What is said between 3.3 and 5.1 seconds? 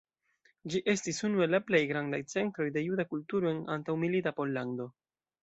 en antaŭmilita Pollando.